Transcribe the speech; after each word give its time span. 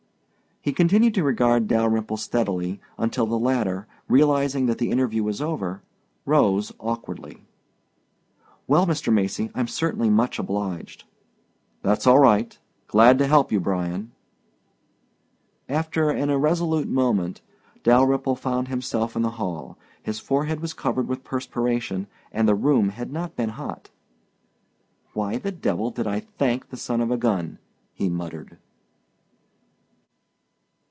He 0.63 0.73
continued 0.73 1.15
to 1.15 1.23
regard 1.23 1.67
Dalyrimple 1.67 2.17
steadily 2.17 2.79
until 2.95 3.25
the 3.25 3.39
latter, 3.39 3.87
realizing 4.07 4.67
that 4.67 4.77
the 4.77 4.91
interview 4.91 5.23
was 5.23 5.41
over, 5.41 5.81
rose 6.23 6.71
awkwardly. 6.79 7.47
"Well, 8.67 8.85
Mr. 8.85 9.11
Macy, 9.11 9.49
I'm 9.55 9.67
certainly 9.67 10.11
much 10.11 10.37
obliged." 10.37 11.05
"That's 11.81 12.05
all 12.05 12.19
right. 12.19 12.59
Glad 12.85 13.17
to 13.17 13.25
help 13.25 13.51
you, 13.51 13.59
Bryan." 13.59 14.11
After 15.67 16.11
an 16.11 16.29
irresolute 16.29 16.87
moment, 16.87 17.41
Dalyrimple 17.81 18.35
found 18.37 18.67
himself 18.67 19.15
in 19.15 19.23
the 19.23 19.31
hall. 19.41 19.79
His 20.03 20.19
forehead 20.19 20.59
was 20.59 20.75
covered 20.75 21.07
with 21.07 21.23
perspiration, 21.23 22.05
and 22.31 22.47
the 22.47 22.53
room 22.53 22.89
had 22.89 23.11
not 23.11 23.35
been 23.35 23.49
hot. 23.57 23.89
"Why 25.13 25.37
the 25.39 25.51
devil 25.51 25.89
did 25.89 26.05
I 26.05 26.19
thank 26.19 26.69
the 26.69 26.77
son 26.77 27.01
of 27.01 27.09
a 27.09 27.17
gun?" 27.17 27.57
he 27.95 28.09
muttered. 28.11 28.59